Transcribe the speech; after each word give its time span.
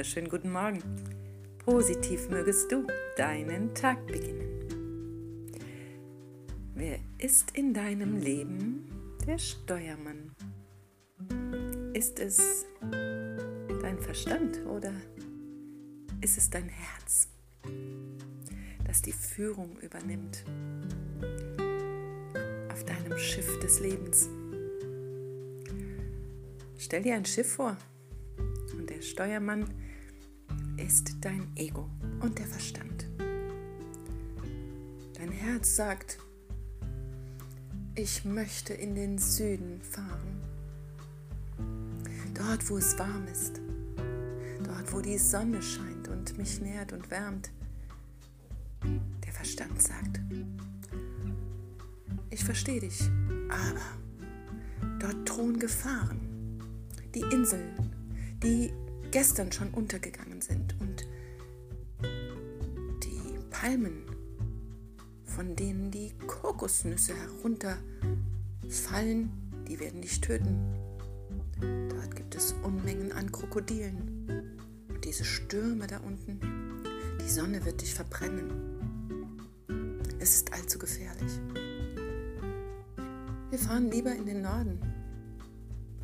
wunderschönen 0.00 0.30
guten 0.30 0.50
Morgen. 0.50 0.82
Positiv 1.58 2.30
mögest 2.30 2.72
du 2.72 2.86
deinen 3.18 3.74
Tag 3.74 4.06
beginnen. 4.06 5.50
Wer 6.74 6.98
ist 7.18 7.54
in 7.54 7.74
deinem 7.74 8.16
Leben 8.16 8.86
der 9.26 9.36
Steuermann? 9.36 10.32
Ist 11.92 12.18
es 12.18 12.64
dein 13.82 13.98
Verstand 13.98 14.64
oder 14.64 14.90
ist 16.22 16.38
es 16.38 16.48
dein 16.48 16.70
Herz, 16.70 17.28
das 18.86 19.02
die 19.02 19.12
Führung 19.12 19.76
übernimmt 19.82 20.46
auf 22.72 22.84
deinem 22.86 23.18
Schiff 23.18 23.60
des 23.60 23.80
Lebens? 23.80 24.30
Stell 26.78 27.02
dir 27.02 27.16
ein 27.16 27.26
Schiff 27.26 27.52
vor 27.52 27.76
und 28.72 28.88
der 28.88 29.02
Steuermann 29.02 29.66
ist 30.90 31.14
dein 31.20 31.46
Ego 31.54 31.88
und 32.20 32.36
der 32.36 32.46
Verstand. 32.46 33.06
Dein 35.16 35.30
Herz 35.30 35.76
sagt, 35.76 36.18
ich 37.94 38.24
möchte 38.24 38.74
in 38.74 38.96
den 38.96 39.16
Süden 39.16 39.80
fahren. 39.82 40.40
Dort, 42.34 42.68
wo 42.68 42.76
es 42.76 42.98
warm 42.98 43.24
ist. 43.28 43.60
Dort, 44.64 44.92
wo 44.92 45.00
die 45.00 45.16
Sonne 45.16 45.62
scheint 45.62 46.08
und 46.08 46.36
mich 46.36 46.60
nährt 46.60 46.92
und 46.92 47.08
wärmt. 47.08 47.52
Der 49.24 49.32
Verstand 49.32 49.80
sagt, 49.80 50.20
ich 52.30 52.42
verstehe 52.42 52.80
dich, 52.80 53.08
aber 53.48 54.90
dort 54.98 55.28
drohen 55.28 55.60
Gefahren. 55.60 56.18
Die 57.14 57.20
Inseln, 57.20 57.94
die 58.42 58.72
gestern 59.10 59.52
schon 59.52 59.70
untergegangen 59.70 60.40
sind 60.40 60.74
und 60.80 61.06
die 63.02 63.38
Palmen, 63.50 64.04
von 65.24 65.56
denen 65.56 65.90
die 65.90 66.12
Kokosnüsse 66.26 67.14
herunterfallen, 67.14 69.30
die 69.68 69.80
werden 69.80 70.02
dich 70.02 70.20
töten. 70.20 70.74
Dort 71.88 72.16
gibt 72.16 72.34
es 72.34 72.54
Unmengen 72.62 73.12
an 73.12 73.30
Krokodilen. 73.30 74.56
Und 74.88 75.04
diese 75.04 75.24
Stürme 75.24 75.86
da 75.86 75.98
unten, 75.98 76.40
die 77.20 77.30
Sonne 77.30 77.64
wird 77.64 77.80
dich 77.80 77.94
verbrennen. 77.94 78.50
Es 80.18 80.34
ist 80.34 80.52
allzu 80.52 80.78
gefährlich. 80.78 81.40
Wir 83.50 83.58
fahren 83.58 83.90
lieber 83.90 84.14
in 84.14 84.26
den 84.26 84.42
Norden. 84.42 84.80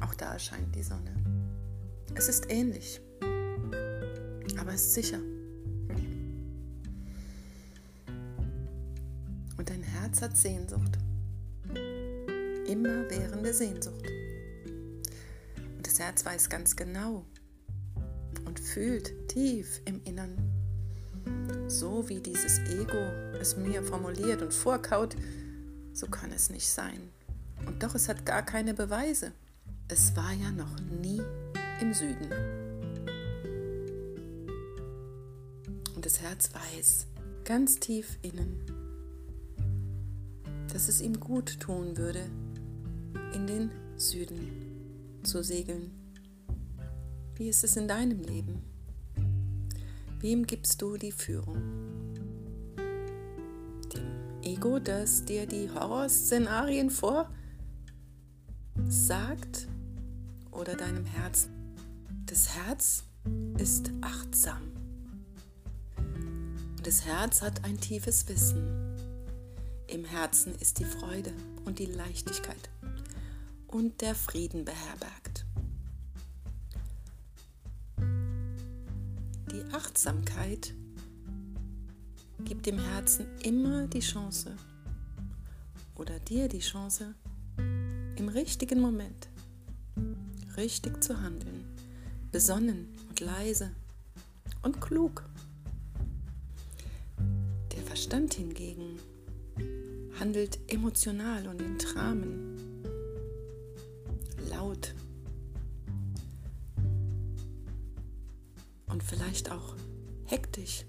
Auch 0.00 0.14
da 0.14 0.32
erscheint 0.32 0.74
die 0.74 0.82
Sonne. 0.82 1.35
Es 2.18 2.30
ist 2.30 2.50
ähnlich, 2.50 2.98
aber 4.58 4.72
es 4.72 4.86
ist 4.86 4.94
sicher. 4.94 5.18
Und 9.58 9.68
dein 9.68 9.82
Herz 9.82 10.22
hat 10.22 10.34
Sehnsucht. 10.34 10.96
Immerwährende 12.66 13.52
Sehnsucht. 13.52 14.02
Und 15.76 15.86
das 15.86 16.00
Herz 16.00 16.24
weiß 16.24 16.48
ganz 16.48 16.74
genau 16.74 17.26
und 18.46 18.60
fühlt 18.60 19.28
tief 19.28 19.82
im 19.84 20.00
Innern, 20.04 20.38
so 21.68 22.08
wie 22.08 22.20
dieses 22.20 22.60
Ego 22.60 22.96
es 23.38 23.58
mir 23.58 23.82
formuliert 23.82 24.40
und 24.40 24.54
vorkaut, 24.54 25.14
so 25.92 26.06
kann 26.06 26.32
es 26.32 26.48
nicht 26.48 26.68
sein. 26.68 27.10
Und 27.66 27.82
doch, 27.82 27.94
es 27.94 28.08
hat 28.08 28.24
gar 28.24 28.42
keine 28.42 28.72
Beweise. 28.72 29.32
Es 29.88 30.16
war 30.16 30.32
ja 30.32 30.50
noch 30.50 30.80
nie 30.80 31.20
im 31.80 31.92
Süden. 31.92 32.30
Und 35.94 36.04
das 36.04 36.20
Herz 36.20 36.50
weiß, 36.54 37.06
ganz 37.44 37.78
tief 37.78 38.18
innen, 38.22 38.60
dass 40.72 40.88
es 40.88 41.00
ihm 41.00 41.18
gut 41.20 41.60
tun 41.60 41.96
würde, 41.96 42.28
in 43.34 43.46
den 43.46 43.70
Süden 43.96 45.20
zu 45.22 45.42
segeln. 45.42 45.90
Wie 47.36 47.48
ist 47.48 47.64
es 47.64 47.76
in 47.76 47.88
deinem 47.88 48.20
Leben? 48.22 48.62
Wem 50.20 50.46
gibst 50.46 50.80
du 50.80 50.96
die 50.96 51.12
Führung? 51.12 51.60
Dem 53.94 54.06
Ego, 54.42 54.78
das 54.78 55.24
dir 55.24 55.46
die 55.46 55.70
Horrorszenarien 55.70 56.90
vorsagt? 56.90 57.28
Oder 60.50 60.74
deinem 60.74 61.04
Herzen? 61.04 61.55
Das 62.26 62.56
Herz 62.56 63.04
ist 63.56 63.92
achtsam. 64.00 64.60
Und 65.96 66.84
das 66.84 67.04
Herz 67.04 67.40
hat 67.40 67.64
ein 67.64 67.80
tiefes 67.80 68.28
Wissen. 68.28 68.96
Im 69.86 70.04
Herzen 70.04 70.52
ist 70.56 70.80
die 70.80 70.84
Freude 70.84 71.32
und 71.64 71.78
die 71.78 71.86
Leichtigkeit 71.86 72.68
und 73.68 74.00
der 74.00 74.16
Frieden 74.16 74.64
beherbergt. 74.64 75.46
Die 79.52 79.72
Achtsamkeit 79.72 80.74
gibt 82.44 82.66
dem 82.66 82.80
Herzen 82.80 83.28
immer 83.44 83.86
die 83.86 84.00
Chance 84.00 84.56
oder 85.94 86.18
dir 86.18 86.48
die 86.48 86.58
Chance, 86.58 87.14
im 87.56 88.28
richtigen 88.28 88.80
Moment 88.80 89.28
richtig 90.56 91.04
zu 91.04 91.20
handeln 91.20 91.55
besonnen 92.36 92.88
und 93.08 93.20
leise 93.20 93.70
und 94.60 94.78
klug. 94.78 95.24
Der 97.74 97.82
Verstand 97.82 98.34
hingegen 98.34 98.98
handelt 100.20 100.58
emotional 100.70 101.48
und 101.48 101.62
in 101.62 101.78
Dramen, 101.78 102.82
laut 104.50 104.94
und 108.88 109.02
vielleicht 109.02 109.50
auch 109.50 109.74
hektisch. 110.26 110.84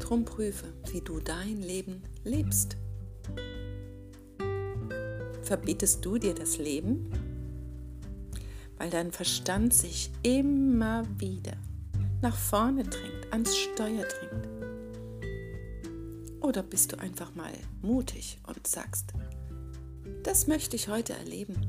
Drum 0.00 0.24
prüfe, 0.24 0.66
wie 0.90 1.02
du 1.02 1.20
dein 1.20 1.62
Leben 1.62 2.02
lebst. 2.24 2.76
Verbietest 5.42 6.04
du 6.04 6.18
dir 6.18 6.34
das 6.34 6.58
Leben? 6.58 7.23
Weil 8.84 8.90
dein 8.90 9.12
Verstand 9.12 9.72
sich 9.72 10.10
immer 10.22 11.04
wieder 11.18 11.56
nach 12.20 12.36
vorne 12.36 12.82
drängt, 12.82 13.32
ans 13.32 13.56
Steuer 13.56 14.04
drängt? 14.04 14.46
Oder 16.42 16.62
bist 16.62 16.92
du 16.92 16.98
einfach 16.98 17.34
mal 17.34 17.54
mutig 17.80 18.38
und 18.46 18.66
sagst, 18.66 19.14
das 20.22 20.48
möchte 20.48 20.76
ich 20.76 20.88
heute 20.88 21.14
erleben? 21.14 21.66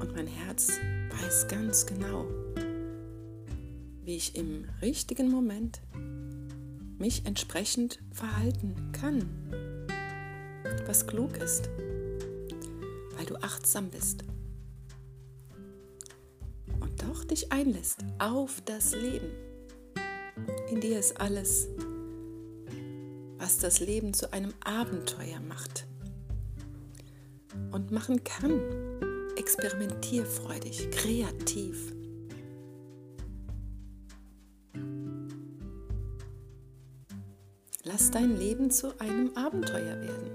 Und 0.00 0.16
mein 0.16 0.26
Herz 0.26 0.72
weiß 1.20 1.48
ganz 1.48 1.84
genau, 1.84 2.24
wie 4.02 4.16
ich 4.16 4.36
im 4.36 4.64
richtigen 4.80 5.30
Moment 5.30 5.82
mich 6.96 7.26
entsprechend 7.26 8.00
verhalten 8.10 8.74
kann, 8.92 9.28
was 10.86 11.06
klug 11.06 11.36
ist, 11.36 11.68
weil 13.18 13.26
du 13.26 13.36
achtsam 13.42 13.90
bist 13.90 14.24
doch 17.20 17.24
dich 17.26 17.52
einlässt 17.52 17.98
auf 18.18 18.62
das 18.64 18.94
Leben. 18.94 19.30
In 20.70 20.80
dir 20.80 20.98
ist 20.98 21.20
alles, 21.20 21.68
was 23.38 23.58
das 23.58 23.80
Leben 23.80 24.14
zu 24.14 24.32
einem 24.32 24.54
Abenteuer 24.64 25.40
macht 25.40 25.86
und 27.72 27.90
machen 27.90 28.24
kann. 28.24 28.60
Experimentierfreudig, 29.36 30.90
kreativ. 30.90 31.92
Lass 37.84 38.10
dein 38.10 38.36
Leben 38.38 38.70
zu 38.70 38.98
einem 39.00 39.36
Abenteuer 39.36 40.00
werden. 40.00 40.30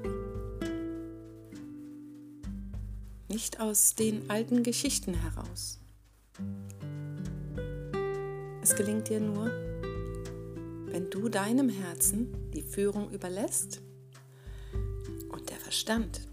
Nicht 3.27 3.59
aus 3.59 3.95
den 3.95 4.30
alten 4.30 4.63
Geschichten 4.63 5.13
heraus. 5.13 5.80
Es 8.67 8.75
gelingt 8.75 9.09
dir 9.09 9.19
nur, 9.19 9.45
wenn 10.88 11.12
du 11.12 11.29
deinem 11.29 11.69
Herzen 11.69 12.50
die 12.51 12.63
Führung 12.63 13.12
überlässt 13.12 13.79
und 15.29 15.51
der 15.51 15.57
Verstand, 15.57 16.27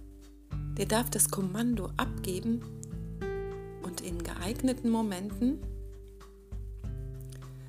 der 0.79 0.87
darf 0.87 1.11
das 1.11 1.29
Kommando 1.29 1.91
abgeben 1.99 2.63
und 3.83 4.01
in 4.01 4.23
geeigneten 4.23 4.89
Momenten 4.89 5.59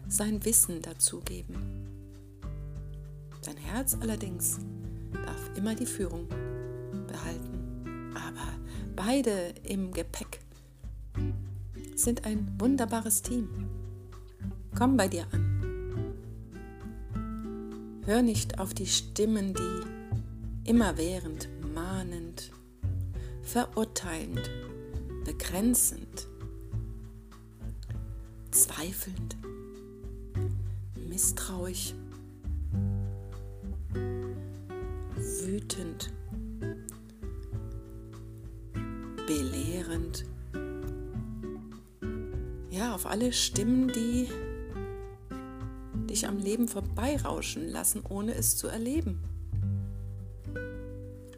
sein 0.07 0.45
Wissen 0.45 0.81
dazugeben. 0.81 1.57
Dein 3.43 3.57
Herz 3.57 3.97
allerdings 3.99 4.59
darf 5.25 5.57
immer 5.57 5.75
die 5.75 5.85
Führung 5.85 6.29
behalten, 7.05 8.13
aber 8.15 8.47
beide 8.95 9.55
im 9.63 9.91
Gepäck 9.91 10.39
sind 11.95 12.23
ein 12.23 12.55
wunderbares 12.57 13.21
Team. 13.23 13.72
Komm 14.83 14.97
bei 14.97 15.07
dir 15.07 15.25
an. 15.31 15.63
Hör 18.05 18.21
nicht 18.21 18.59
auf 18.59 18.73
die 18.73 18.85
Stimmen, 18.85 19.53
die 19.53 20.69
immerwährend 20.69 21.47
mahnend, 21.73 22.51
verurteilend, 23.43 24.51
begrenzend, 25.23 26.27
zweifelnd, 28.51 29.37
misstrauisch, 31.07 31.93
wütend, 35.15 36.11
belehrend. 39.27 40.25
Ja, 42.69 42.93
auf 42.93 43.05
alle 43.05 43.31
Stimmen, 43.31 43.87
die 43.87 44.27
dich 46.13 46.27
am 46.27 46.37
Leben 46.37 46.67
vorbeirauschen 46.67 47.67
lassen, 47.67 48.03
ohne 48.07 48.35
es 48.35 48.55
zu 48.55 48.67
erleben. 48.67 49.19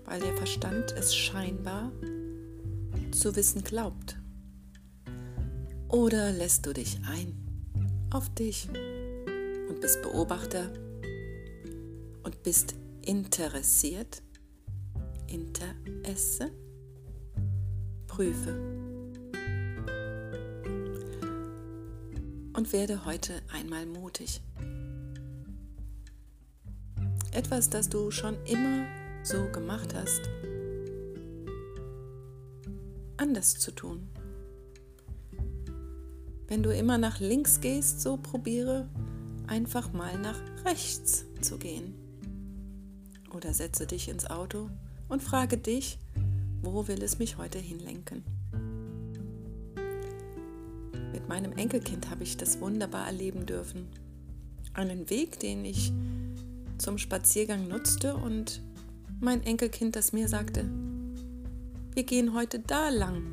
Weil 0.04 0.20
der 0.20 0.36
Verstand 0.36 0.94
es 0.98 1.16
scheinbar 1.16 1.94
zu 3.12 3.34
wissen 3.38 3.64
glaubt. 3.64 4.20
Oder 5.88 6.34
lässt 6.34 6.66
du 6.66 6.74
dich 6.74 7.00
ein 7.08 7.42
auf 8.12 8.28
dich 8.36 8.68
und 9.70 9.80
bist 9.80 10.02
Beobachter 10.02 10.70
und 12.24 12.44
bist 12.44 12.76
interessiert? 13.02 14.22
Interesse? 15.28 16.52
Prüfe. 18.08 18.85
Und 22.66 22.74
werde 22.74 23.06
heute 23.06 23.44
einmal 23.54 23.86
mutig. 23.86 24.42
Etwas, 27.32 27.70
das 27.70 27.90
du 27.90 28.10
schon 28.10 28.44
immer 28.46 28.88
so 29.22 29.52
gemacht 29.52 29.94
hast, 29.94 30.22
anders 33.18 33.60
zu 33.60 33.70
tun. 33.70 34.10
Wenn 36.48 36.64
du 36.64 36.76
immer 36.76 36.98
nach 36.98 37.20
links 37.20 37.62
gehst, 37.62 38.02
so 38.02 38.18
probiere 38.18 38.90
einfach 39.46 39.94
mal 39.94 40.18
nach 40.18 40.42
rechts 40.66 41.26
zu 41.42 41.60
gehen. 41.60 41.94
Oder 43.32 43.54
setze 43.54 43.86
dich 43.86 44.10
ins 44.10 44.26
Auto 44.26 44.72
und 45.08 45.22
frage 45.22 45.60
dich, 45.60 46.00
wo 46.64 46.88
will 46.88 47.04
es 47.04 47.20
mich 47.20 47.38
heute 47.38 47.60
hinlenken? 47.60 48.24
Meinem 51.28 51.54
Enkelkind 51.54 52.10
habe 52.10 52.24
ich 52.24 52.38
das 52.38 52.60
wunderbar 52.62 53.08
erleben 53.08 53.46
dürfen. 53.46 53.88
Einen 54.74 55.10
Weg, 55.10 55.40
den 55.40 55.66
ich 55.66 55.92
zum 56.78 56.98
Spaziergang 56.98 57.68
nutzte 57.68 58.16
und 58.16 58.62
mein 59.20 59.44
Enkelkind 59.44 59.96
das 59.96 60.14
mir 60.14 60.28
sagte, 60.28 60.70
wir 61.94 62.04
gehen 62.04 62.34
heute 62.34 62.60
da 62.60 62.90
lang. 62.90 63.24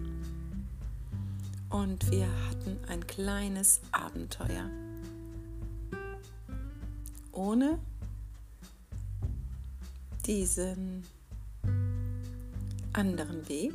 Und 1.69 2.11
wir 2.11 2.29
hatten 2.49 2.79
ein 2.89 3.07
kleines 3.07 3.81
Abenteuer. 3.93 4.71
Ohne 7.33 7.79
diesen 10.27 11.03
anderen 12.93 13.49
Weg 13.49 13.75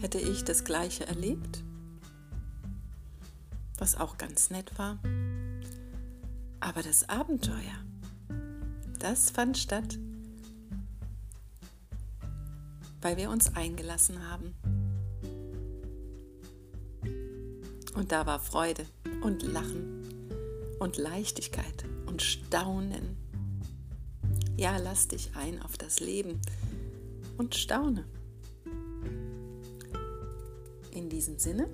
hätte 0.00 0.18
ich 0.18 0.44
das 0.44 0.64
gleiche 0.64 1.06
erlebt, 1.06 1.62
was 3.78 3.96
auch 3.96 4.18
ganz 4.18 4.50
nett 4.50 4.78
war. 4.78 4.98
Aber 6.60 6.82
das 6.82 7.08
Abenteuer, 7.08 7.84
das 8.98 9.30
fand 9.30 9.58
statt, 9.58 9.98
weil 13.00 13.16
wir 13.16 13.30
uns 13.30 13.54
eingelassen 13.56 14.28
haben. 14.30 14.54
Und 17.94 18.12
da 18.12 18.26
war 18.26 18.38
Freude 18.38 18.86
und 19.22 19.42
Lachen 19.42 20.02
und 20.78 20.96
Leichtigkeit 20.96 21.84
und 22.06 22.22
Staunen. 22.22 23.16
Ja, 24.56 24.76
lass 24.78 25.08
dich 25.08 25.32
ein 25.34 25.60
auf 25.62 25.76
das 25.76 26.00
Leben 26.00 26.40
und 27.38 27.54
staune. 27.54 28.04
Diesem 31.12 31.38
Sinne, 31.38 31.68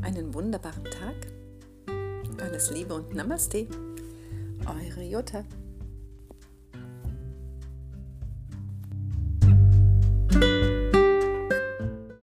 einen 0.00 0.32
wunderbaren 0.32 0.84
Tag 0.84 1.14
alles 2.40 2.70
Liebe 2.70 2.94
und 2.94 3.14
Namaste. 3.14 3.66
Eure 4.66 5.02
Jutta. 5.02 5.44